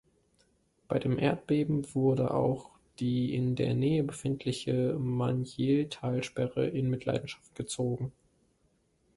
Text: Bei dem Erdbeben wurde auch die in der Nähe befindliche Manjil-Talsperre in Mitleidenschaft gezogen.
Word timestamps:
Bei 0.87 0.97
dem 0.97 1.19
Erdbeben 1.19 1.93
wurde 1.93 2.33
auch 2.33 2.71
die 2.97 3.35
in 3.35 3.55
der 3.55 3.75
Nähe 3.75 4.03
befindliche 4.03 4.95
Manjil-Talsperre 4.97 6.65
in 6.67 6.89
Mitleidenschaft 6.89 7.53
gezogen. 7.53 8.11